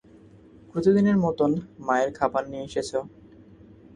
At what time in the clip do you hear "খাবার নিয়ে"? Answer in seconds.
2.13-2.65